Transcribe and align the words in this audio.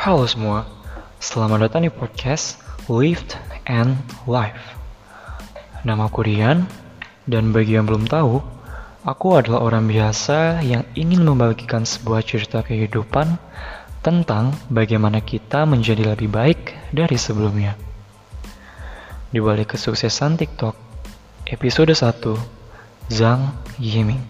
Halo 0.00 0.24
semua, 0.24 0.64
selamat 1.20 1.68
datang 1.68 1.84
di 1.84 1.92
podcast 1.92 2.56
Lived 2.88 3.36
and 3.68 4.00
Life. 4.24 4.72
Nama 5.84 6.08
aku 6.08 6.24
Rian, 6.24 6.64
dan 7.28 7.52
bagi 7.52 7.76
yang 7.76 7.84
belum 7.84 8.08
tahu, 8.08 8.40
aku 9.04 9.28
adalah 9.36 9.60
orang 9.60 9.84
biasa 9.84 10.64
yang 10.64 10.88
ingin 10.96 11.20
membagikan 11.20 11.84
sebuah 11.84 12.24
cerita 12.24 12.64
kehidupan 12.64 13.36
tentang 14.00 14.56
bagaimana 14.72 15.20
kita 15.20 15.68
menjadi 15.68 16.16
lebih 16.16 16.32
baik 16.32 16.80
dari 16.96 17.20
sebelumnya. 17.20 17.76
Di 19.28 19.36
balik 19.36 19.76
kesuksesan 19.76 20.40
TikTok, 20.40 20.80
episode 21.44 21.92
1, 21.92 23.12
Zhang 23.12 23.52
Yiming. 23.76 24.24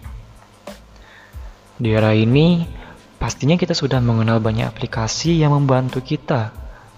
Di 1.79 1.95
era 1.95 2.11
ini, 2.11 2.80
pastinya 3.21 3.53
kita 3.53 3.77
sudah 3.77 4.01
mengenal 4.01 4.41
banyak 4.41 4.65
aplikasi 4.65 5.37
yang 5.37 5.53
membantu 5.53 6.01
kita 6.01 6.49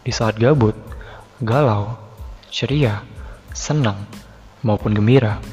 di 0.07 0.15
saat 0.15 0.39
gabut, 0.39 0.71
galau, 1.43 1.99
ceria, 2.47 3.03
senang, 3.51 4.07
maupun 4.63 4.95
gembira. 4.95 5.43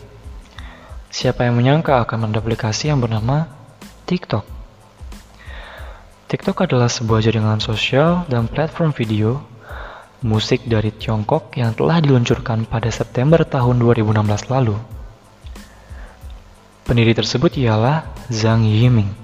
Siapa 1.11 1.43
yang 1.43 1.59
menyangka 1.59 1.99
akan 2.07 2.31
ada 2.31 2.39
aplikasi 2.39 2.87
yang 2.87 3.03
bernama 3.03 3.51
TikTok? 4.07 4.47
TikTok 6.31 6.71
adalah 6.71 6.87
sebuah 6.87 7.19
jaringan 7.19 7.59
sosial 7.59 8.23
dan 8.31 8.47
platform 8.47 8.95
video 8.95 9.43
musik 10.23 10.63
dari 10.71 10.95
Tiongkok 10.95 11.59
yang 11.59 11.75
telah 11.75 11.99
diluncurkan 11.99 12.71
pada 12.71 12.87
September 12.95 13.43
tahun 13.43 13.83
2016 13.83 14.53
lalu. 14.53 14.79
Pendiri 16.87 17.11
tersebut 17.19 17.59
ialah 17.59 18.07
Zhang 18.31 18.63
Yiming. 18.63 19.20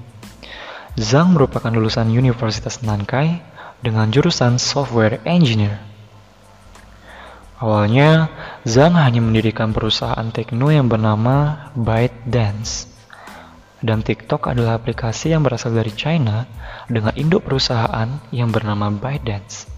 Zhang 0.96 1.36
merupakan 1.36 1.68
lulusan 1.68 2.08
Universitas 2.08 2.80
Nankai 2.80 3.44
dengan 3.84 4.08
jurusan 4.08 4.56
Software 4.56 5.20
Engineer. 5.28 5.76
Awalnya, 7.60 8.32
Zhang 8.64 8.96
hanya 8.96 9.20
mendirikan 9.20 9.76
perusahaan 9.76 10.24
tekno 10.32 10.72
yang 10.72 10.88
bernama 10.88 11.68
ByteDance. 11.76 12.88
Dan 13.84 14.00
TikTok 14.00 14.48
adalah 14.48 14.80
aplikasi 14.80 15.36
yang 15.36 15.44
berasal 15.44 15.76
dari 15.76 15.92
China 15.92 16.48
dengan 16.88 17.12
induk 17.12 17.44
perusahaan 17.44 18.08
yang 18.32 18.48
bernama 18.48 18.88
ByteDance. 18.88 19.75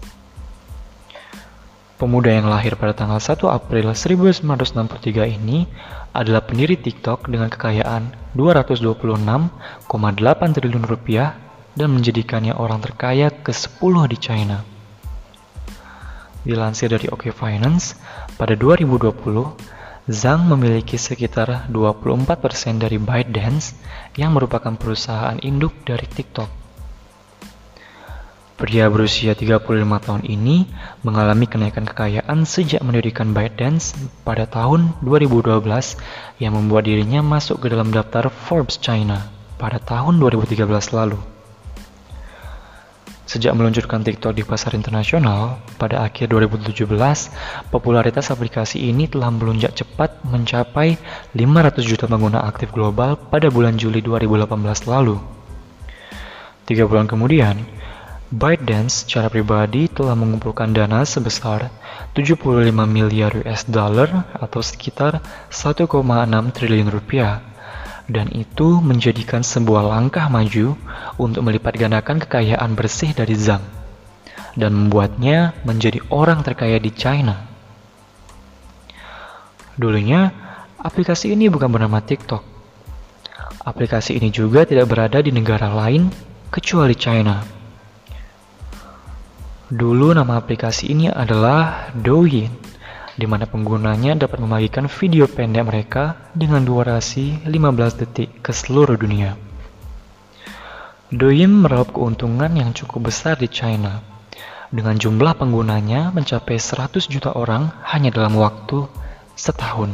Pemuda 1.99 2.31
yang 2.31 2.47
lahir 2.47 2.79
pada 2.79 2.95
tanggal 2.95 3.19
1 3.19 3.43
April 3.51 3.91
1963 3.91 5.35
ini 5.35 5.67
adalah 6.15 6.39
pendiri 6.47 6.79
TikTok 6.79 7.27
dengan 7.27 7.51
kekayaan 7.51 8.15
226,8 8.39 9.83
triliun 10.55 10.87
rupiah 10.87 11.35
dan 11.75 11.91
menjadikannya 11.91 12.55
orang 12.55 12.79
terkaya 12.79 13.27
ke-10 13.43 13.93
di 14.15 14.15
China. 14.15 14.63
Dilansir 16.47 16.87
dari 16.87 17.11
OK 17.11 17.35
Finance, 17.35 17.99
pada 18.39 18.55
2020, 18.55 20.07
Zhang 20.07 20.47
memiliki 20.47 20.95
sekitar 20.95 21.67
24% 21.67 22.79
dari 22.79 22.95
ByteDance 22.95 23.75
yang 24.15 24.31
merupakan 24.31 24.71
perusahaan 24.79 25.35
induk 25.43 25.75
dari 25.83 26.07
TikTok. 26.07 26.58
Pria 28.59 28.91
berusia 28.91 29.31
35 29.39 29.63
tahun 30.03 30.27
ini 30.27 30.67
mengalami 31.07 31.47
kenaikan 31.47 31.87
kekayaan 31.87 32.43
sejak 32.43 32.83
mendirikan 32.83 33.31
ByteDance 33.31 33.95
pada 34.27 34.43
tahun 34.51 34.99
2012 34.99 35.63
yang 36.43 36.59
membuat 36.59 36.83
dirinya 36.83 37.23
masuk 37.23 37.63
ke 37.63 37.71
dalam 37.71 37.87
daftar 37.95 38.27
Forbes 38.27 38.75
China 38.75 39.31
pada 39.55 39.79
tahun 39.79 40.19
2013 40.19 40.67
lalu. 40.91 41.15
Sejak 43.31 43.55
meluncurkan 43.55 44.03
TikTok 44.03 44.35
di 44.35 44.43
pasar 44.43 44.75
internasional 44.75 45.63
pada 45.79 46.03
akhir 46.03 46.27
2017, 46.27 46.83
popularitas 47.71 48.27
aplikasi 48.27 48.91
ini 48.91 49.07
telah 49.07 49.31
melonjak 49.31 49.71
cepat 49.71 50.19
mencapai 50.27 50.99
500 51.31 51.79
juta 51.87 52.11
pengguna 52.11 52.43
aktif 52.43 52.75
global 52.75 53.15
pada 53.15 53.47
bulan 53.47 53.79
Juli 53.79 54.03
2018 54.03 54.51
lalu. 54.83 55.15
Tiga 56.67 56.83
bulan 56.89 57.07
kemudian, 57.07 57.78
ByteDance 58.29 59.09
secara 59.09 59.25
pribadi 59.25 59.89
telah 59.89 60.13
mengumpulkan 60.13 60.69
dana 60.69 61.01
sebesar 61.01 61.73
75 62.13 62.69
miliar 62.85 63.33
US 63.41 63.65
dollar 63.65 64.29
atau 64.37 64.61
sekitar 64.61 65.17
1,6 65.49 65.89
triliun 66.53 66.89
rupiah 66.93 67.41
dan 68.05 68.29
itu 68.29 68.85
menjadikan 68.85 69.41
sebuah 69.41 69.81
langkah 69.81 70.29
maju 70.29 70.77
untuk 71.17 71.41
melipat 71.41 71.73
gandakan 71.73 72.21
kekayaan 72.21 72.77
bersih 72.77 73.17
dari 73.17 73.33
Zhang 73.33 73.65
dan 74.53 74.77
membuatnya 74.77 75.57
menjadi 75.65 75.97
orang 76.13 76.45
terkaya 76.45 76.77
di 76.77 76.93
China. 76.93 77.33
Dulunya, 79.73 80.29
aplikasi 80.77 81.33
ini 81.33 81.49
bukan 81.49 81.69
bernama 81.69 81.97
TikTok. 81.97 82.45
Aplikasi 83.65 84.21
ini 84.21 84.29
juga 84.29 84.69
tidak 84.69 84.85
berada 84.85 85.17
di 85.17 85.33
negara 85.33 85.73
lain 85.73 86.13
kecuali 86.53 86.93
China. 86.93 87.58
Dulu 89.69 90.17
nama 90.17 90.41
aplikasi 90.41 90.89
ini 90.89 91.13
adalah 91.13 91.93
Douyin, 91.93 92.49
di 93.13 93.29
mana 93.29 93.45
penggunanya 93.45 94.17
dapat 94.17 94.41
membagikan 94.41 94.89
video 94.89 95.29
pendek 95.29 95.61
mereka 95.61 96.17
dengan 96.33 96.65
durasi 96.65 97.45
15 97.45 98.01
detik 98.01 98.41
ke 98.41 98.49
seluruh 98.49 98.97
dunia. 98.97 99.37
Douyin 101.13 101.53
meraup 101.53 101.93
keuntungan 101.93 102.49
yang 102.57 102.73
cukup 102.73 103.13
besar 103.13 103.37
di 103.37 103.45
China, 103.45 104.01
dengan 104.73 104.97
jumlah 104.97 105.37
penggunanya 105.37 106.17
mencapai 106.17 106.57
100 106.57 107.05
juta 107.05 107.29
orang 107.37 107.69
hanya 107.93 108.09
dalam 108.09 108.41
waktu 108.41 108.89
setahun. 109.37 109.93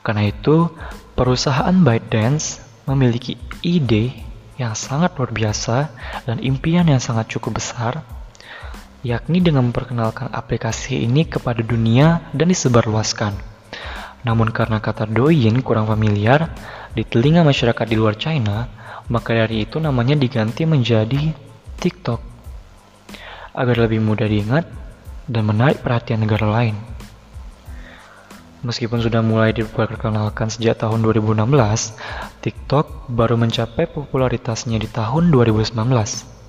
Karena 0.00 0.32
itu, 0.32 0.72
perusahaan 1.12 1.76
ByteDance 1.76 2.64
memiliki 2.88 3.36
ide 3.60 4.16
yang 4.56 4.72
sangat 4.72 5.12
luar 5.20 5.28
biasa 5.28 5.92
dan 6.24 6.40
impian 6.40 6.88
yang 6.88 7.04
sangat 7.04 7.28
cukup 7.36 7.60
besar 7.60 8.00
yakni 9.00 9.40
dengan 9.40 9.72
memperkenalkan 9.72 10.28
aplikasi 10.28 11.04
ini 11.08 11.24
kepada 11.24 11.64
dunia 11.64 12.20
dan 12.36 12.52
disebarluaskan. 12.52 13.32
Namun 14.28 14.52
karena 14.52 14.84
kata 14.84 15.08
Douyin 15.08 15.64
kurang 15.64 15.88
familiar 15.88 16.52
di 16.92 17.08
telinga 17.08 17.40
masyarakat 17.40 17.86
di 17.88 17.96
luar 17.96 18.20
China, 18.20 18.68
maka 19.08 19.32
dari 19.32 19.64
itu 19.64 19.80
namanya 19.80 20.12
diganti 20.12 20.68
menjadi 20.68 21.32
TikTok 21.80 22.20
agar 23.56 23.76
lebih 23.88 24.04
mudah 24.04 24.28
diingat 24.28 24.68
dan 25.24 25.42
menarik 25.48 25.80
perhatian 25.80 26.20
negara 26.20 26.44
lain. 26.44 26.76
Meskipun 28.60 29.00
sudah 29.00 29.24
mulai 29.24 29.56
diperkenalkan 29.56 30.52
sejak 30.52 30.84
tahun 30.84 31.00
2016, 31.00 31.48
TikTok 32.44 33.08
baru 33.08 33.40
mencapai 33.40 33.88
popularitasnya 33.88 34.76
di 34.76 34.84
tahun 34.84 35.32
2019. 35.32 36.39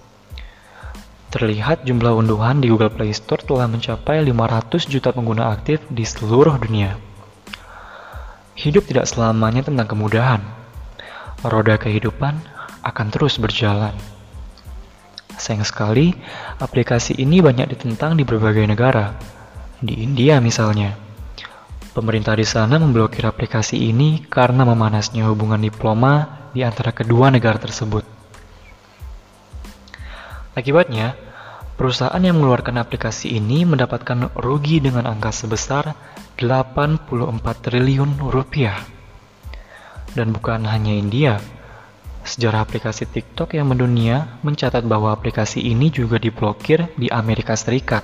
Terlihat 1.31 1.87
jumlah 1.87 2.11
unduhan 2.11 2.59
di 2.59 2.67
Google 2.67 2.91
Play 2.91 3.15
Store 3.15 3.39
telah 3.39 3.63
mencapai 3.63 4.19
500 4.19 4.83
juta 4.91 5.15
pengguna 5.15 5.47
aktif 5.55 5.79
di 5.87 6.03
seluruh 6.03 6.59
dunia. 6.59 6.99
Hidup 8.59 8.83
tidak 8.83 9.07
selamanya 9.07 9.63
tentang 9.63 9.87
kemudahan. 9.87 10.43
Roda 11.39 11.79
kehidupan 11.79 12.35
akan 12.83 13.07
terus 13.15 13.39
berjalan. 13.39 13.95
Sayang 15.39 15.63
sekali, 15.63 16.11
aplikasi 16.59 17.15
ini 17.15 17.39
banyak 17.39 17.79
ditentang 17.79 18.19
di 18.19 18.27
berbagai 18.27 18.67
negara. 18.67 19.15
Di 19.79 20.03
India 20.03 20.43
misalnya. 20.43 20.99
Pemerintah 21.95 22.35
di 22.35 22.43
sana 22.43 22.75
memblokir 22.75 23.23
aplikasi 23.23 23.79
ini 23.79 24.19
karena 24.27 24.67
memanasnya 24.67 25.31
hubungan 25.31 25.63
diploma 25.63 26.43
di 26.51 26.59
antara 26.59 26.91
kedua 26.91 27.31
negara 27.31 27.55
tersebut. 27.55 28.20
Akibatnya, 30.51 31.15
perusahaan 31.79 32.19
yang 32.19 32.35
mengeluarkan 32.35 32.75
aplikasi 32.75 33.39
ini 33.39 33.63
mendapatkan 33.63 34.35
rugi 34.35 34.83
dengan 34.83 35.07
angka 35.07 35.31
sebesar 35.31 35.95
84 36.35 37.07
triliun 37.39 38.19
rupiah. 38.19 38.75
Dan 40.11 40.35
bukan 40.35 40.67
hanya 40.67 40.91
India, 40.91 41.39
sejarah 42.27 42.67
aplikasi 42.67 43.07
TikTok 43.07 43.55
yang 43.55 43.71
mendunia 43.71 44.37
mencatat 44.43 44.83
bahwa 44.83 45.15
aplikasi 45.15 45.63
ini 45.63 45.87
juga 45.87 46.19
diblokir 46.19 46.91
di 46.99 47.07
Amerika 47.07 47.55
Serikat. 47.55 48.03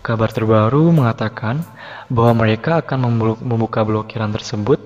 Kabar 0.00 0.32
terbaru 0.32 0.88
mengatakan 0.96 1.60
bahwa 2.08 2.46
mereka 2.46 2.80
akan 2.80 3.20
membuka 3.42 3.84
blokiran 3.84 4.32
tersebut 4.32 4.80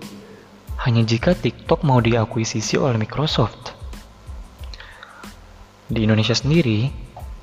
hanya 0.82 1.04
jika 1.06 1.38
TikTok 1.38 1.86
mau 1.86 2.02
diakuisisi 2.02 2.80
oleh 2.80 2.98
Microsoft. 2.98 3.79
Di 5.90 6.06
Indonesia 6.06 6.38
sendiri, 6.38 6.86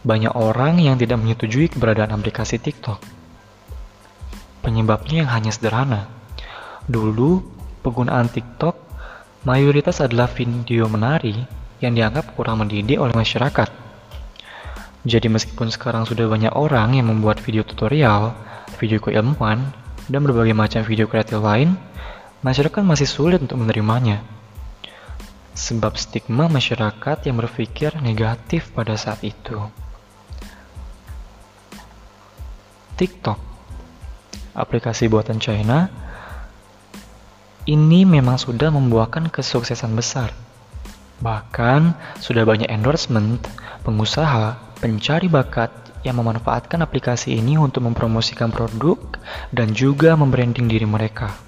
banyak 0.07 0.31
orang 0.31 0.79
yang 0.79 0.95
tidak 0.95 1.19
menyetujui 1.19 1.67
keberadaan 1.67 2.15
aplikasi 2.15 2.55
TikTok. 2.55 2.95
Penyebabnya 4.63 5.27
yang 5.27 5.29
hanya 5.35 5.51
sederhana. 5.51 6.07
Dulu, 6.88 7.44
penggunaan 7.83 8.31
TikTok 8.31 8.79
mayoritas 9.44 9.99
adalah 9.99 10.31
video 10.31 10.88
menari 10.88 11.35
yang 11.83 11.91
dianggap 11.91 12.39
kurang 12.39 12.63
mendidik 12.63 12.95
oleh 13.03 13.11
masyarakat. 13.11 13.67
Jadi 15.03 15.27
meskipun 15.27 15.67
sekarang 15.67 16.07
sudah 16.07 16.31
banyak 16.31 16.55
orang 16.55 16.95
yang 16.95 17.11
membuat 17.11 17.43
video 17.43 17.67
tutorial, 17.67 18.31
video 18.79 19.03
keilmuan, 19.03 19.75
dan 20.07 20.23
berbagai 20.23 20.55
macam 20.55 20.88
video 20.88 21.11
kreatif 21.11 21.43
lain, 21.43 21.75
masyarakat 22.47 22.79
masih 22.79 23.11
sulit 23.11 23.43
untuk 23.43 23.59
menerimanya. 23.59 24.23
Sebab 25.57 25.98
stigma 25.98 26.45
masyarakat 26.45 27.25
yang 27.25 27.42
berpikir 27.42 27.98
negatif 27.98 28.69
pada 28.77 28.94
saat 28.94 29.25
itu. 29.25 29.57
TikTok, 32.94 33.42
aplikasi 34.54 35.09
buatan 35.09 35.42
China, 35.42 35.89
ini 37.65 38.06
memang 38.06 38.38
sudah 38.38 38.69
membuahkan 38.69 39.33
kesuksesan 39.33 39.98
besar. 39.98 40.30
Bahkan 41.25 41.98
sudah 42.21 42.45
banyak 42.45 42.69
endorsement 42.69 43.42
pengusaha 43.81 44.77
pencari 44.77 45.25
bakat 45.25 45.74
yang 46.06 46.21
memanfaatkan 46.21 46.86
aplikasi 46.86 47.33
ini 47.33 47.57
untuk 47.57 47.81
mempromosikan 47.89 48.53
produk 48.53 49.01
dan 49.50 49.74
juga 49.74 50.13
membranding 50.13 50.69
diri 50.69 50.86
mereka. 50.86 51.46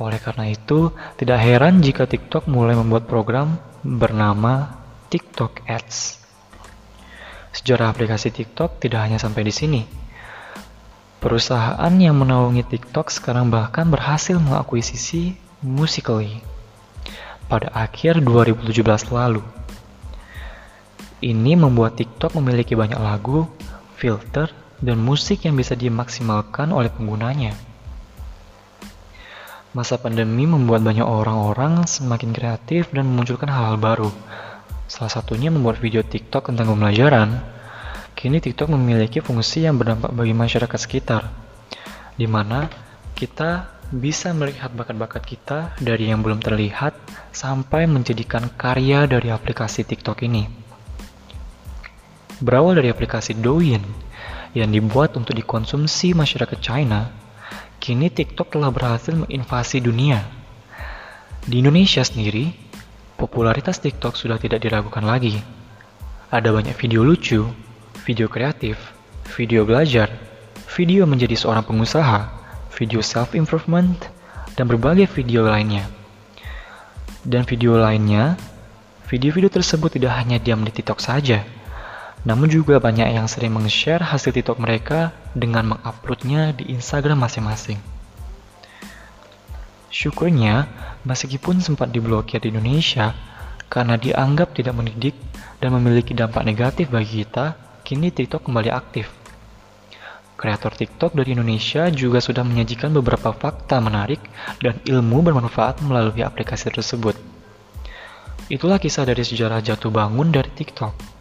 Oleh 0.00 0.16
karena 0.16 0.48
itu, 0.48 0.96
tidak 1.20 1.44
heran 1.44 1.84
jika 1.84 2.08
TikTok 2.08 2.48
mulai 2.48 2.72
membuat 2.72 3.04
program 3.04 3.60
bernama 3.84 4.80
TikTok 5.12 5.68
Ads. 5.68 6.16
Sejarah 7.52 7.92
aplikasi 7.92 8.32
TikTok 8.32 8.80
tidak 8.80 9.04
hanya 9.04 9.20
sampai 9.20 9.44
di 9.44 9.52
sini. 9.52 9.82
Perusahaan 11.20 11.92
yang 12.00 12.16
menaungi 12.16 12.64
TikTok 12.64 13.12
sekarang 13.12 13.52
bahkan 13.52 13.84
berhasil 13.92 14.40
mengakuisisi 14.40 15.36
Musical.ly 15.60 16.40
pada 17.50 17.68
akhir 17.76 18.24
2017 18.24 18.72
lalu. 19.12 19.44
Ini 21.20 21.52
membuat 21.60 22.00
TikTok 22.00 22.40
memiliki 22.40 22.72
banyak 22.72 22.96
lagu, 22.96 23.44
filter, 24.00 24.48
dan 24.80 24.96
musik 24.96 25.44
yang 25.44 25.58
bisa 25.58 25.76
dimaksimalkan 25.76 26.72
oleh 26.72 26.88
penggunanya. 26.88 27.52
Masa 29.70 29.96
pandemi 30.02 30.50
membuat 30.50 30.82
banyak 30.82 31.06
orang-orang 31.06 31.86
semakin 31.86 32.34
kreatif 32.34 32.90
dan 32.90 33.06
memunculkan 33.06 33.46
hal-hal 33.46 33.78
baru. 33.78 34.10
Salah 34.90 35.10
satunya 35.10 35.48
membuat 35.54 35.78
video 35.78 36.02
TikTok 36.02 36.50
tentang 36.50 36.74
pembelajaran. 36.74 37.38
Kini 38.18 38.42
TikTok 38.42 38.74
memiliki 38.74 39.22
fungsi 39.22 39.64
yang 39.64 39.78
berdampak 39.78 40.10
bagi 40.10 40.34
masyarakat 40.34 40.78
sekitar, 40.78 41.30
di 42.18 42.26
mana 42.26 42.66
kita 43.14 43.70
bisa 43.94 44.34
melihat 44.34 44.74
bakat-bakat 44.74 45.22
kita 45.22 45.58
dari 45.78 46.10
yang 46.10 46.20
belum 46.20 46.42
terlihat 46.42 46.94
sampai 47.30 47.86
menjadikan 47.86 48.50
karya 48.54 49.06
dari 49.06 49.30
aplikasi 49.30 49.86
TikTok 49.86 50.26
ini 50.26 50.60
berawal 52.40 52.80
dari 52.80 52.88
aplikasi 52.88 53.36
Douyin 53.36 53.84
yang 54.56 54.72
dibuat 54.72 55.14
untuk 55.14 55.36
dikonsumsi 55.36 56.16
masyarakat 56.16 56.58
China, 56.58 57.12
kini 57.80 58.12
TikTok 58.12 58.52
telah 58.52 58.68
berhasil 58.68 59.16
menginvasi 59.16 59.80
dunia. 59.80 60.20
Di 61.48 61.64
Indonesia 61.64 62.04
sendiri, 62.04 62.52
popularitas 63.16 63.80
TikTok 63.80 64.20
sudah 64.20 64.36
tidak 64.36 64.60
diragukan 64.60 65.00
lagi. 65.00 65.40
Ada 66.28 66.52
banyak 66.52 66.76
video 66.76 67.00
lucu, 67.00 67.48
video 68.04 68.28
kreatif, 68.28 68.76
video 69.32 69.64
belajar, 69.64 70.12
video 70.76 71.08
menjadi 71.08 71.32
seorang 71.34 71.64
pengusaha, 71.64 72.28
video 72.76 73.00
self-improvement, 73.00 73.96
dan 74.54 74.68
berbagai 74.68 75.08
video 75.16 75.48
lainnya. 75.48 75.88
Dan 77.24 77.48
video 77.48 77.80
lainnya, 77.80 78.36
video-video 79.08 79.48
tersebut 79.48 79.96
tidak 79.96 80.20
hanya 80.20 80.36
diam 80.36 80.60
di 80.62 80.70
TikTok 80.70 81.00
saja, 81.00 81.42
namun 82.20 82.52
juga 82.52 82.76
banyak 82.76 83.16
yang 83.16 83.24
sering 83.24 83.56
meng-share 83.56 84.04
hasil 84.04 84.36
TikTok 84.36 84.60
mereka 84.60 85.16
dengan 85.32 85.76
menguploadnya 85.76 86.52
di 86.52 86.68
Instagram 86.76 87.24
masing-masing. 87.24 87.80
Syukurnya, 89.88 90.68
meskipun 91.08 91.64
sempat 91.64 91.90
diblokir 91.90 92.44
di 92.44 92.52
Indonesia 92.52 93.16
karena 93.72 93.96
dianggap 93.96 94.52
tidak 94.52 94.76
mendidik 94.76 95.16
dan 95.58 95.72
memiliki 95.74 96.12
dampak 96.12 96.44
negatif 96.44 96.92
bagi 96.92 97.24
kita, 97.24 97.56
kini 97.82 98.12
TikTok 98.12 98.44
kembali 98.46 98.70
aktif. 98.70 99.08
Kreator 100.40 100.72
TikTok 100.72 101.12
dari 101.12 101.36
Indonesia 101.36 101.92
juga 101.92 102.16
sudah 102.16 102.40
menyajikan 102.40 102.88
beberapa 102.96 103.28
fakta 103.28 103.76
menarik 103.76 104.24
dan 104.64 104.80
ilmu 104.88 105.20
bermanfaat 105.20 105.84
melalui 105.84 106.24
aplikasi 106.24 106.72
tersebut. 106.72 107.12
Itulah 108.48 108.80
kisah 108.80 109.04
dari 109.04 109.20
sejarah 109.20 109.60
jatuh 109.60 109.92
bangun 109.92 110.32
dari 110.32 110.48
TikTok. 110.48 111.19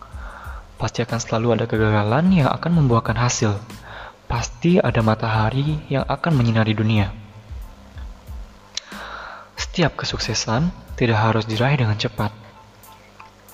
Pasti 0.80 1.04
akan 1.04 1.20
selalu 1.20 1.60
ada 1.60 1.66
kegagalan 1.68 2.32
yang 2.32 2.48
akan 2.48 2.80
membuahkan 2.80 3.20
hasil. 3.20 3.60
Pasti 4.32 4.80
ada 4.80 5.04
matahari 5.04 5.76
yang 5.92 6.08
akan 6.08 6.40
menyinari 6.40 6.72
dunia. 6.72 7.12
Setiap 9.60 10.00
kesuksesan 10.00 10.72
tidak 10.96 11.20
harus 11.20 11.44
diraih 11.44 11.84
dengan 11.84 12.00
cepat. 12.00 12.32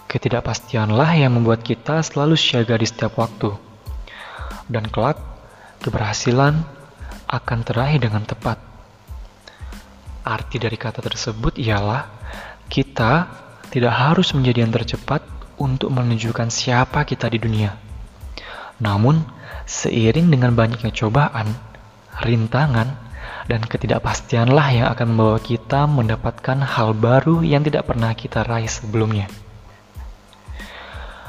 Ketidakpastianlah 0.06 1.18
yang 1.18 1.34
membuat 1.34 1.66
kita 1.66 2.06
selalu 2.06 2.38
siaga 2.38 2.78
di 2.78 2.86
setiap 2.86 3.18
waktu. 3.18 3.58
Dan 4.70 4.86
kelak, 4.94 5.18
keberhasilan 5.82 6.62
akan 7.26 7.60
teraih 7.66 7.98
dengan 7.98 8.22
tepat. 8.22 8.62
Arti 10.22 10.62
dari 10.62 10.78
kata 10.78 11.02
tersebut 11.02 11.58
ialah 11.58 12.06
kita 12.70 13.30
tidak 13.74 13.94
harus 13.98 14.30
menjadi 14.38 14.62
yang 14.62 14.74
tercepat 14.74 15.35
untuk 15.58 15.92
menunjukkan 15.92 16.52
siapa 16.52 17.04
kita 17.08 17.32
di 17.32 17.40
dunia. 17.40 17.72
Namun, 18.82 19.24
seiring 19.66 20.28
dengan 20.30 20.52
banyaknya 20.54 20.92
cobaan, 20.92 21.48
rintangan, 22.22 23.06
dan 23.46 23.62
ketidakpastianlah 23.62 24.68
yang 24.74 24.88
akan 24.90 25.08
membawa 25.14 25.38
kita 25.38 25.86
mendapatkan 25.86 26.58
hal 26.66 26.98
baru 26.98 27.46
yang 27.46 27.62
tidak 27.62 27.86
pernah 27.86 28.12
kita 28.18 28.42
raih 28.42 28.70
sebelumnya. 28.70 29.30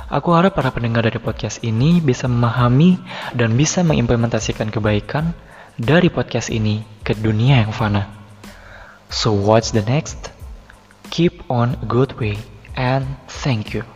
Aku 0.06 0.30
harap 0.38 0.54
para 0.54 0.70
pendengar 0.70 1.02
dari 1.02 1.18
podcast 1.18 1.66
ini 1.66 1.98
bisa 1.98 2.30
memahami 2.30 2.94
dan 3.34 3.58
bisa 3.58 3.82
mengimplementasikan 3.82 4.70
kebaikan 4.70 5.34
dari 5.74 6.08
podcast 6.08 6.48
ini 6.54 6.86
ke 7.02 7.18
dunia 7.18 7.66
yang 7.66 7.74
fana. 7.74 8.06
So 9.10 9.34
what's 9.34 9.74
the 9.74 9.82
next? 9.82 10.30
Keep 11.10 11.50
on 11.50 11.74
a 11.82 11.86
good 11.90 12.14
way 12.22 12.38
and 12.78 13.18
thank 13.26 13.74
you. 13.74 13.95